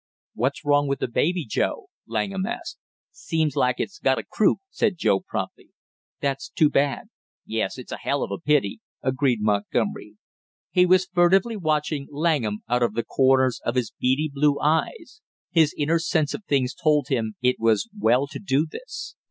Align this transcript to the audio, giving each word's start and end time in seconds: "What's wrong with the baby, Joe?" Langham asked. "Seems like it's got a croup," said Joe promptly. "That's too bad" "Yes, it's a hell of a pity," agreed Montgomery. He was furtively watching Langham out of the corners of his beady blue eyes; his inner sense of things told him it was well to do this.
"What's 0.33 0.65
wrong 0.65 0.87
with 0.87 0.97
the 0.97 1.07
baby, 1.07 1.45
Joe?" 1.45 1.85
Langham 2.07 2.43
asked. 2.47 2.79
"Seems 3.11 3.55
like 3.55 3.75
it's 3.77 3.99
got 3.99 4.17
a 4.17 4.23
croup," 4.23 4.57
said 4.71 4.97
Joe 4.97 5.19
promptly. 5.19 5.69
"That's 6.21 6.49
too 6.49 6.71
bad" 6.71 7.09
"Yes, 7.45 7.77
it's 7.77 7.91
a 7.91 7.97
hell 7.99 8.23
of 8.23 8.31
a 8.31 8.39
pity," 8.39 8.79
agreed 9.03 9.43
Montgomery. 9.43 10.17
He 10.71 10.87
was 10.87 11.05
furtively 11.05 11.55
watching 11.55 12.07
Langham 12.09 12.63
out 12.67 12.81
of 12.81 12.95
the 12.95 13.03
corners 13.05 13.61
of 13.63 13.75
his 13.75 13.91
beady 13.99 14.31
blue 14.33 14.59
eyes; 14.59 15.21
his 15.51 15.71
inner 15.77 15.99
sense 15.99 16.33
of 16.33 16.43
things 16.45 16.73
told 16.73 17.09
him 17.09 17.35
it 17.43 17.57
was 17.59 17.87
well 17.95 18.25
to 18.25 18.39
do 18.39 18.65
this. 18.65 19.13